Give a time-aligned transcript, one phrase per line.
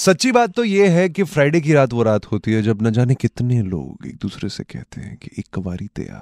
[0.00, 2.90] सच्ची बात तो ये है कि फ्राइडे की रात वो रात होती है जब न
[2.90, 6.20] जाने कितने लोग एक दूसरे से कहते हैं कि एक बारी तया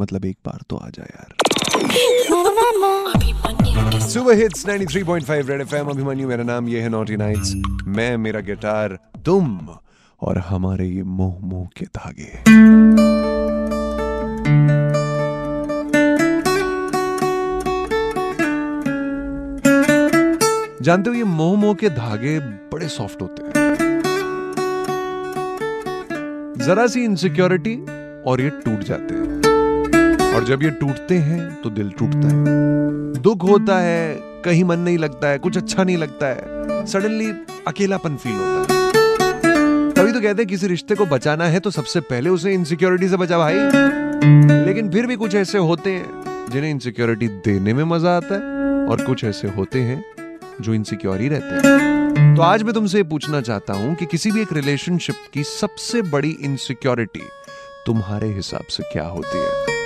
[0.00, 1.34] मतलब एक बार तो आ जाए यार।
[4.08, 7.54] सुबह हिट्स 93.5 रेड एफएम अभिमन्यु, मेरा नाम ये है नॉटी नाइट्स
[7.86, 9.68] मैं, मेरा गिटार, तुम
[10.22, 12.32] और हमारे ये मोह मोह के धागे
[20.82, 22.38] जानते हो ये मोह मोह के धागे
[22.72, 23.74] बड़े सॉफ्ट होते हैं।
[26.58, 27.74] जरा सी इनसिक्योरिटी
[28.26, 32.44] और ये टूट जाते हैं। और जब ये टूटते हैं तो दिल टूटता है।
[33.22, 37.30] दुख होता है, कहीं मन नहीं लगता है, कुछ अच्छा नहीं लगता है। सडनली
[37.66, 38.88] अकेलापन फील होता है।
[39.90, 43.16] तभी तो कहते हैं, किसी रिश्ते को बचाना है तो सबसे पहले उसे इनसिक्योरिटी से
[43.16, 43.54] बचा भाई।
[44.64, 49.04] लेकिन फिर भी कुछ ऐसे होते हैं, जिन्हें इनसिक्योरिटी देने में मज़ा आता है, और
[49.06, 50.04] कुछ ऐसे होते हैं
[50.60, 54.42] जो इनसिक्योर ही रहते हैं। तो आज मैं तुमसे पूछना चाहता हूँ कि किसी भी
[54.42, 57.22] एक रिलेशनशिप की सबसे बड़ी इनसिक्योरिटी
[57.86, 59.78] तुम्हारे हिसाब से क्या होती है?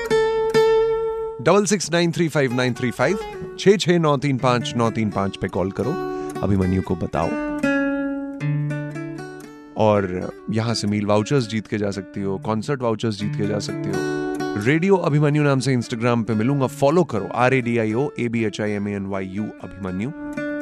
[1.42, 3.18] Double six nine three five nine three five
[3.58, 5.90] छ छ नौ तीन पाँच नौ तीन पाँच पे कॉल करो,
[6.42, 7.28] अभिमन्यु को बताओ।
[9.76, 13.58] और यहाँ से मील वाउचर्स जीत के जा सकती हो कॉन्सर्ट वाउचर्स जीत के जा
[13.58, 17.92] सकती हो। रेडियो अभिमन्यु नाम से इंस्टाग्राम पे मिलूँगा फॉलो करो। R A D I
[17.92, 20.10] O A B H I M N Y U Abhimanyu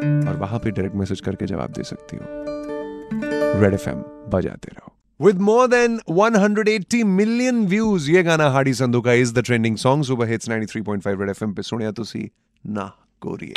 [0.03, 3.89] और वहाँ पे डायरेक्ट मैसेज करके जवाब दे सकती हो। रेड एफ़
[4.29, 9.39] बजाते रहो। With more than 180 million views ये गाना हाडी संधू का इज़ द
[9.39, 12.31] ट्रेंडिंग सॉन्ग सुबह हिट्स 93.5 रेड एफएम पे। सुनिया तुसी
[12.67, 13.55] ना कोरिए।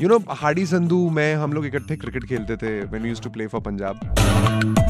[0.00, 3.30] यू नो हाडी संधू, मैं, हम लोग इकट्ठे क्रिकेट खेलते थे। When we used to
[3.30, 4.00] play for Punjab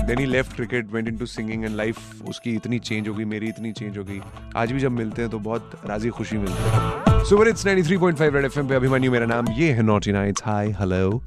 [0.07, 3.49] then he left cricket went into singing and life उसकी इतनी चेंज हो गई, मेरी
[3.49, 4.21] इतनी चेंज हो गई।
[4.57, 8.45] आज भी जब मिलते हैं तो बहुत राज़ी खुशी मिलती है। सुपर इट्स 93.5 रेड
[8.45, 11.23] एफएम पे अभिमन्यु, मेरा नाम ये है नॉटी नाइट्स हाय हेलो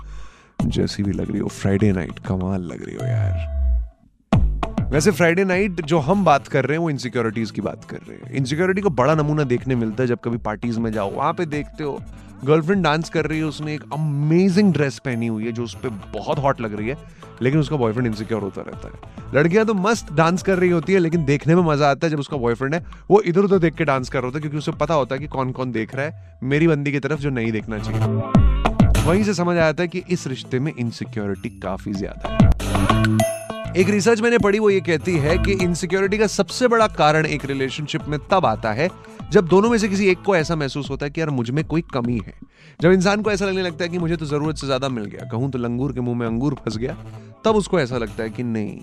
[0.66, 5.82] जैसी भी लग रही हो फ्राइडे नाइट कमाल लग रही हो यार। वैसे फ्राइडे नाइट
[5.82, 8.90] जो हम बात कर रहे हैं, वो इनसिक्योरिटीज की बात कर रहे हैं। इनसिक्योरिटी को
[8.90, 12.00] बड़ा नमूना देखने मिलता है जब कभी पार्टीज़ में जाओ, वहाँ पे देखते हो
[12.46, 15.90] गर्लफ्रेंड डांस कर रही है, उसने एक अमेजिंग ड्रेस पहनी हुई है, जो उस पर
[16.14, 16.98] बहुत हॉट लग रही है,
[17.42, 21.00] लेकिन उसका बॉयफ्रेंड इनसिक्योर होता रहता है। लड़कियाँ तो मस्त डांस कर रही होती है,
[21.00, 23.86] लेकिन देखने में मज़ा आता है जब उसका बॉयफ्रेंड है। वो इधर उधर देख के
[23.86, 26.06] डांस कर रहा होता है, क्योंकि उसे पता होता है कि कौन कौन देख रहा
[26.06, 30.04] है, मेरी बंदी की तरफ़ जो नहीं देखना चाहिए। वहीं से समझ आया था कि
[30.10, 33.40] इस रिश्ते में इनसिक्योरिटी काफ़ी ज़्यादा है।
[33.78, 37.46] एक रिसर्च मैंने पढ़ी, वो ये कहती है कि इनसिक्योरिटी का सबसे बड़ा कारण एक
[37.46, 38.90] रिलेशनशिप में तब आता है
[39.32, 41.82] जब दोनों में से किसी एक को ऐसा महसूस होता है कि यार, मुझमें कोई
[41.94, 42.34] कमी है।
[42.82, 45.28] जब इंसान को ऐसा लगने लगता है कि मुझे तो ज़रूरत से ज़्यादा मिल गया,
[45.32, 46.98] कहूँ तो लंगूर के मुँह में अंगूर फंस गया,
[47.46, 48.80] तब उसको ऐसा लगता है कि नहीं,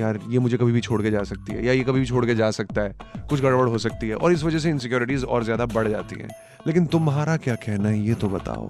[0.00, 2.26] यार, ये मुझे कभी भी छोड़ के जा सकती है, या ये कभी भी छोड़
[2.26, 2.94] के जा सकता है,
[3.28, 6.28] कुछ गड़बड़ हो सकती है, और इस वजह से इनसिक्योरिटीज और ज़्यादा बढ़ जाती हैं।
[6.66, 8.68] लेकिन तुम्हारा क्या कहना है, ये तो बताओ,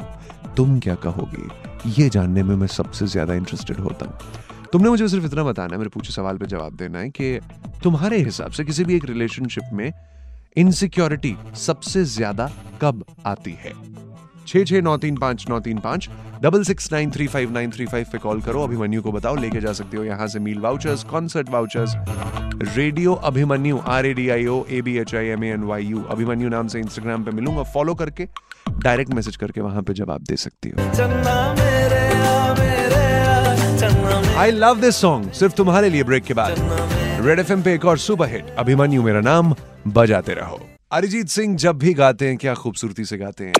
[0.56, 1.48] तुम क्या कहोगे?
[1.91, 5.78] ये जानने में मैं सबसे ज़्यादा इंटरेस्टेड होता हूँ। तुमने मुझे सिर्फ़ इतना बताना है,
[5.78, 7.38] मेरे पूछे सवाल पे जवाब देना है कि
[7.82, 9.93] तुम्हारे हिसाब से किसी भी एक रिलेशनशिप में
[10.56, 12.48] इनसिक्योरिटी सबसे ज़्यादा
[12.82, 13.72] कब आती है?
[14.47, 16.09] छः छः नौ तीन पाँच नौ तीन पाँच
[16.42, 19.60] double six nine three five nine three five पे कॉल करो, अभिमन्यु को बताओ, लेके
[19.60, 21.94] जा सकते हो यहाँ से meal vouchers concert vouchers
[22.76, 26.03] radio Abhimanyu R A D I O A B H I M N Y U
[26.10, 28.28] Abhimanyu नाम से इंस्टाग्राम पे मिलूँगा फॉलो करके
[28.78, 30.76] डायरेक्ट मैसेज करके वहाँ पे जवाब दे सकती हो।
[34.38, 36.54] आई लव दिस सॉन्ग सिर्फ़ तुम्हारे लिए ब्रेक के बाद।
[37.26, 39.54] रेड एफएम पे एक और सुपर हिट अभिमन्यु मेरा नाम
[39.89, 40.61] बजाते रहो।
[40.93, 43.53] अरिजीत सिंह जब भी गाते हैं, क्या खूबसूरती से गाते हैं।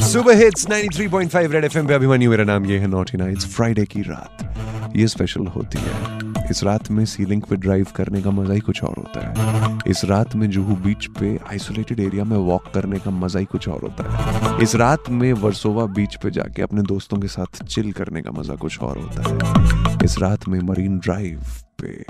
[0.00, 4.00] सुपर हिट्स 93.5 रेड एफएम पे। अभिमन्यु मेरा नाम ये है नॉटी नाइट्स फ्राइडे की
[4.00, 6.18] रात। ये स्पेशल होती है।
[6.50, 10.04] इस रात में सीलिंग पे ड्राइव करने का मज़ा ही कुछ और होता है। इस
[10.04, 13.80] रात में जुहू बीच पे आइसोलेटेड एरिया में वॉक करने का मज़ा ही कुछ और
[13.82, 18.22] होता है। इस रात में वर्सोवा बीच पे जाके अपने दोस्तों के साथ चिल करने
[18.22, 21.40] का मज़ा कुछ और होता है। इस रात में मरीन ड्राइव
[21.82, 22.04] पे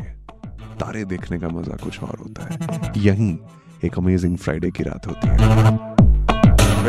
[0.80, 3.30] तारे देखने का मज़ा कुछ और होता है। यही
[3.84, 5.36] एक अमेजिंग फ्राइडे की रात होती है।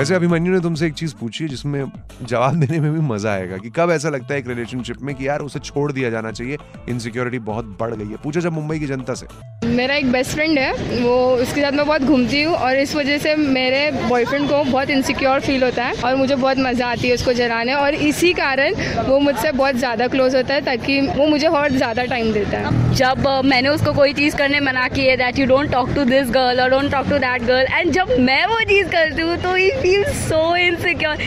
[0.01, 1.83] वैसे अभिमन्यु ने तुमसे एक चीज़ पूछी है जिसमें
[2.24, 5.27] जवाब देने में भी मज़ा आएगा कि कब ऐसा लगता है एक रिलेशनशिप में कि
[5.27, 6.57] यार उसे छोड़ दिया जाना चाहिए
[6.89, 9.27] इनसिक्योरिटी बहुत बढ़ गई है। पूछा जब मुंबई की जनता से।
[9.68, 13.18] मेरा एक बेस्ट फ्रेंड है वो उसके साथ मैं बहुत घूमती हूँ और इस वजह
[13.18, 17.13] से मेरे बॉयफ्रेंड को बहुत इनसिक्योर फील होता है और मुझे बहुत मज़ा आती है
[17.15, 18.75] उसको जलाने और इसी कारण
[19.07, 22.94] वो मुझसे बहुत ज़्यादा क्लोज होता है ताकि वो मुझे और ज़्यादा टाइम देता है।
[22.95, 26.31] जब मैंने उसको कोई चीज़ करने मना की है that you don't talk to this
[26.31, 29.56] girl और don't talk to that girl and जब मैं वो चीज़ करती हूँ तो
[29.92, 31.18] फील सो इनसिक्योर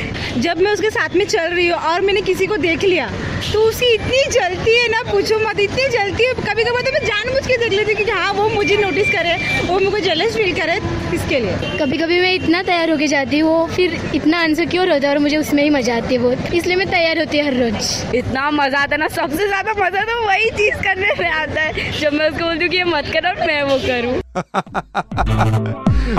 [0.40, 3.08] जब मैं उसके साथ में चल रही हूँ और मैंने किसी को देख लिया
[3.52, 4.83] तो उसकी इतनी जलती है
[5.24, 8.32] पूछो मत इतनी जलती है कभी कभी तो मैं जानबूझ के देख लेती कि हाँ
[8.34, 9.36] वो मुझे नोटिस करे
[9.66, 10.74] वो मुझे जेलस फील करे
[11.14, 15.08] इसके लिए। कभी कभी मैं इतना तैयार होके जाती हूँ वो फिर इतना अनसिक्योर होता
[15.08, 17.54] है और मुझे उसमें ही मज़ा आती है बहुत। इसलिए मैं तैयार होती हूँ हर
[17.54, 21.60] रोज। इतना मज़ा आता है ना सबसे ज़्यादा मज़ा तो वही चीज़ करने में आता
[21.60, 24.14] है जब मैं उसको बोलती हूँ कि ये मत करो मैं वो करूँ।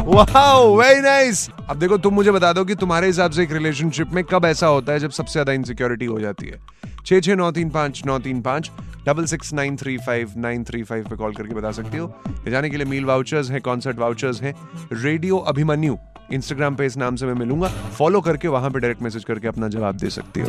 [0.08, 4.14] वाओ वेरी नाइस अब देखो तुम मुझे बता दो कि तुम्हारे हिसाब से एक रिलेशनशिप
[4.14, 6.60] में कब ऐसा होता है जब सबसे ज़्यादा इनसिक्योरिटी हो जाती है?
[7.06, 8.70] छः छः नौ तीन पाँच नौ तीन पाँच।
[9.06, 12.08] Double six nine three five nine three five पे कॉल करके बता सकती हो।
[12.46, 14.54] ले जाने के लिए मील वाउचर्स हैं कॉन्सर्ट वाउचर्स हैं
[14.94, 15.98] रेडियो अभिमन्यु
[16.34, 17.68] इंस्टाग्राम पे इस नाम से मैं मिलूँगा।
[17.98, 20.48] फॉलो करके वहाँ पे डायरेक्ट मैसेज करके अपना जवाब दे सकती हो।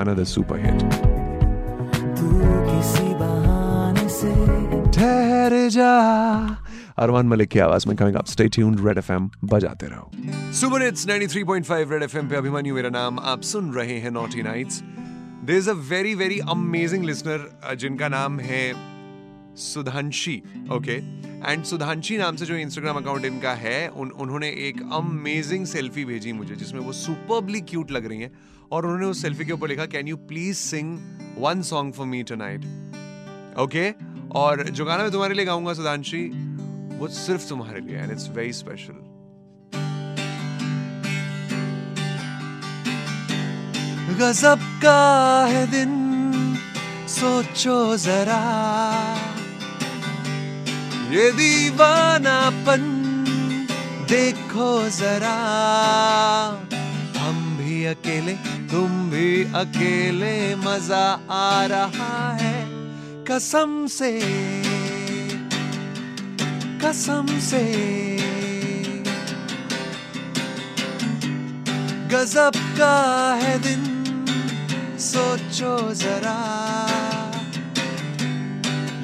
[0.00, 0.82] अनदर सुपर हिट
[4.94, 5.94] ठहर जा।
[6.98, 10.10] अरमान मलिक की आवाज़ में coming up stay tuned Red FM बजाते रहो।
[10.52, 14.82] सुपर हिट्स 93.5 रेड एफएम पे अभिमन्यु मेरा नाम। आप सुन रहे हैं naughty nights
[15.48, 18.64] there is a very very amazing listener जिनका नाम है
[19.56, 20.36] सुधांशी
[20.72, 20.96] ओके
[21.52, 26.32] एंड सुधांशी नाम से जो इंस्टाग्राम अकाउंट इनका है, उन, उन्होंने एक अमेजिंग सेल्फी भेजी
[26.32, 28.30] मुझे, जिसमें वो सुपरबली क्यूट लग रही हैं,
[28.72, 30.98] और उन्होंने उस सेल्फी के ऊपर लिखा can you please sing
[31.38, 33.90] one song for me tonight okay
[34.38, 36.28] और जो गाना मैं तुम्हारे लिए गाऊँगा, सुधांशी,
[36.98, 39.07] वो सिर्फ़ तुम्हारे लिए एंड इट्स वेरी स्पेशल
[44.18, 45.00] गजब का
[45.46, 45.92] है दिन,
[47.08, 48.40] सोचो जरा।
[51.10, 52.82] ये दीवानापन
[54.08, 55.36] देखो जरा।
[57.18, 58.34] हम भी अकेले,
[58.70, 62.66] तुम भी अकेले, मज़ा आ रहा है
[63.24, 64.12] कसम से।
[66.78, 67.64] कसम से।
[72.08, 72.96] गजब का
[73.34, 73.87] है दिन
[75.00, 76.38] सोचो जरा।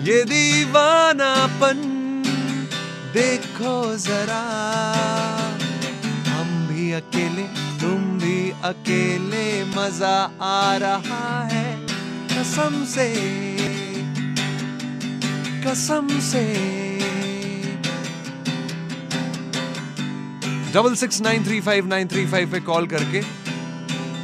[0.04, 1.82] ये दीवानापन
[3.14, 4.40] देखो जरा।
[6.28, 7.42] हम भी अकेले,
[7.80, 11.86] तुम भी अकेले, मज़ा आ रहा है
[12.26, 13.08] कसम से।
[15.66, 16.44] कसम से।
[20.72, 23.44] Double six nine three five nine three five पे कॉल करके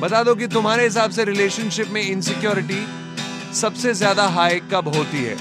[0.01, 2.81] बता दो कि तुम्हारे हिसाब से रिलेशनशिप में इनसिक्योरिटी
[3.55, 5.37] सबसे ज़्यादा हाई कब होती है?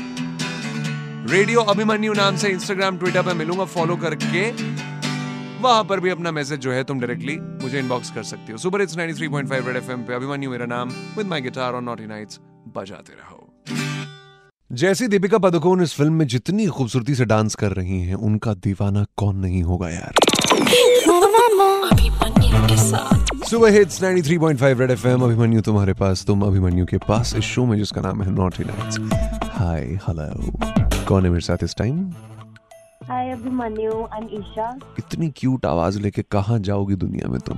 [1.32, 4.50] रेडियो अभिमन्यु नाम से इंस्टाग्राम ट्विटर पे मिलूँगा फॉलो करके।
[5.62, 8.82] वहाँ पर भी अपना मैसेज जो है तुम डायरेक्टली मुझे इनबॉक्स कर सकती हो। सुपर
[8.82, 12.40] इट्स 93.5 रेड एफएम पे। अभिमन्यु मेरा नाम। विद माय गिटार और नॉटी नाइट्स
[12.78, 13.48] बजाते रहो।
[14.72, 19.06] जैसी दीपिका पादुकोण इस फ़िल्म में जितनी खूबसूरती से डांस कर रही हैं, उनका दीवाना
[19.18, 20.14] कौन नहीं होगा यार?
[22.50, 27.78] सुबह हिट्स 93.5 रेड एफएम अभिमन्यु तुम्हारे पास तुम अभिमन्यु के पास इस शो में
[27.78, 28.98] जिसका नाम है नॉटी नाइट्स
[29.58, 32.00] हाय हेलो कौन है मेरे साथ इस time
[33.10, 34.70] hi Abhimanyu I am Isha
[35.00, 37.58] इतनी क्यूट आवाज़ लेके कहाँ जाओगी दुनिया में तुम?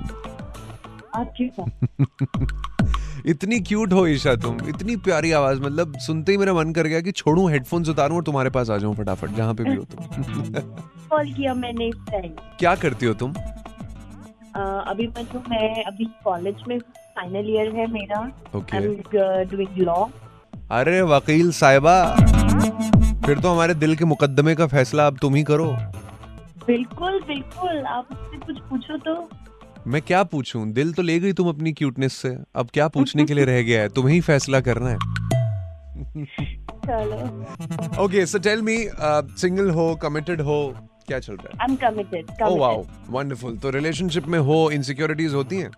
[3.26, 7.00] इतनी क्यूट हो ईशा तुम। इतनी प्यारी आवाज़ मतलब सुनते ही मेरा मन कर गया
[7.00, 10.54] कि छोड़ू हेडफोन्स उतारूं और तुम्हारे पास आ जाऊँ फटाफट जहाँ पे भी हो तुम।
[11.10, 11.90] कॉल किया मैंने
[12.58, 13.34] क्या करती हो तुम?
[14.56, 18.20] अभिमन्यु मैं जो मैं अभी कॉलेज में फाइनल ईयर है मेरा
[18.56, 18.80] ओके
[19.44, 20.04] डूइंग लॉ
[20.70, 21.94] अरे वकील साहिबा
[23.26, 25.66] फिर तो हमारे दिल के मुकदमे का फैसला अब तुम ही करो।
[26.66, 29.28] बिल्कुल बिल्कुल। आप मुझसे कुछ पूछो तो।
[29.86, 30.66] मैं क्या पूछूँ?
[30.72, 33.80] दिल तो ले गई तुम अपनी क्यूटनेस से। अब क्या पूछने के लिए रह गया
[33.80, 33.88] है?
[33.88, 34.96] तुम्हें ही फैसला करना है।
[36.86, 38.76] चलो। Okay so tell me
[39.40, 40.74] single हो कमिटेड हो
[41.12, 42.48] क्या चल रहा I am committed committed.
[42.48, 45.70] Oh wow wonderful तो रिलेशनशिप में हो इनसिक्योरिटीज होती हैं?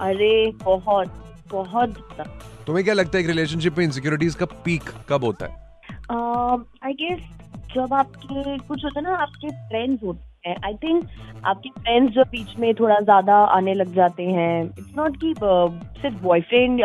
[0.00, 0.32] अरे
[0.64, 1.96] बहुत बहुत
[2.66, 5.62] तुम्हें क्या लगता है एक रिलेशनशिप में इनसिक्योरिटीज का पीक कब होता है?
[6.84, 7.20] आई गेस
[7.74, 11.04] जब आपके कुछ होता है ना आपके फ्रेंड्स होते हैं। आई थिंक
[11.46, 15.70] आपके फ्रेंड्स जो बीच में थोड़ा ज़्यादा आने लग जाते हैं इट्स नॉट कि uh,
[16.00, 16.80] सिर्फ़ बॉयफ्रेंड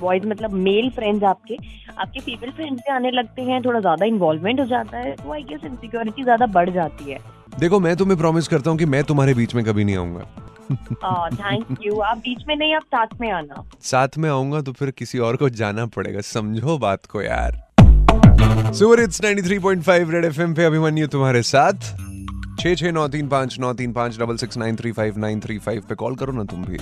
[0.00, 1.56] बॉयज़ मतलब मेल फ्रेंड्स आपके
[1.98, 5.42] आपके फीमेल फ्रेंड्स भी आने लगते हैं थोड़ा ज़्यादा इन्वॉल्वमेंट हो जाता है तो आई
[5.42, 7.18] गेस इनसिक्योरिटी ज़्यादा बढ़ जाती है।
[7.58, 10.24] देखो मैं तुम्हें प्रॉमिस करता हूँ कि मैं तुम्हारे बीच में कभी नहीं आऊँगा।
[11.32, 14.90] थैंक यू आप बीच में नहीं आप साथ में आना। साथ में आऊँगा तो फिर
[14.90, 17.62] किसी और को जाना पड़ेगा समझो बात को यार।
[18.72, 21.94] सुपर इट्स 93.5 रेड एफएम पे अभिमन्यु तुम्हारे साथ।
[22.66, 25.58] छः छः नौ तीन पाँच, नौ तीन पाँच, double six, nine three five, nine three
[25.58, 26.78] five पे कॉल करो ना तुम भी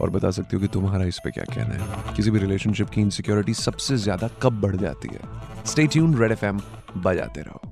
[0.00, 3.00] और बता सकती हो कि तुम्हारा इस पे क्या कहना है। किसी भी रिलेशनशिप की
[3.00, 5.20] इनसिक्योरिटी सबसे ज़्यादा कब बढ़ जाती है?
[5.66, 6.60] स्टे ट्यून रेड एफएम
[6.96, 7.65] बजाते रहो।